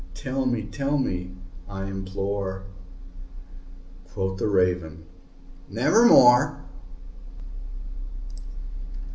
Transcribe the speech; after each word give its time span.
tell 0.15 0.47
me 0.47 0.63
tell 0.63 0.97
me, 0.97 1.29
I 1.69 1.83
implore!" 1.85 2.63
Quoth 4.07 4.39
the 4.39 4.47
Raven, 4.47 5.05
"Nevermore." 5.69 6.63